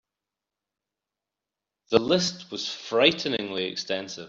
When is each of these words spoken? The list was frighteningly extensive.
The 1.91 1.99
list 1.99 2.49
was 2.49 2.67
frighteningly 2.67 3.65
extensive. 3.65 4.19